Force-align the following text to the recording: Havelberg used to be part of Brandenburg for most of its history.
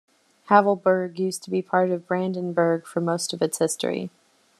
Havelberg 0.49 1.19
used 1.19 1.43
to 1.43 1.51
be 1.51 1.61
part 1.61 1.91
of 1.91 2.07
Brandenburg 2.07 2.87
for 2.87 3.01
most 3.01 3.33
of 3.33 3.41
its 3.43 3.59
history. 3.59 4.09